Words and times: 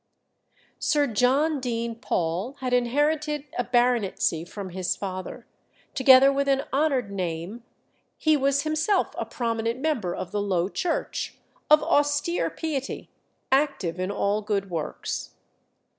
Sir 0.79 1.05
John 1.05 1.59
Dean 1.59 1.93
Paul 1.93 2.53
had 2.53 2.73
inherited 2.73 3.43
a 3.59 3.63
baronetcy 3.63 4.43
from 4.45 4.71
his 4.71 4.95
father, 4.95 5.45
together 5.93 6.33
with 6.33 6.47
an 6.47 6.63
honoured 6.73 7.11
name; 7.11 7.63
he 8.17 8.35
was 8.35 8.63
himself 8.63 9.13
a 9.15 9.25
prominent 9.27 9.79
member 9.79 10.15
of 10.15 10.31
the 10.31 10.41
Low 10.41 10.69
Church, 10.69 11.37
of 11.69 11.83
austere 11.83 12.49
piety, 12.49 13.11
active 13.51 13.99
in 13.99 14.09
all 14.09 14.41
good 14.41 14.71
works. 14.71 15.35